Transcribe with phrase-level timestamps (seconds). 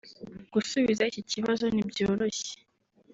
[0.53, 2.53] Gusubiza iki kibazo ntibyoroshye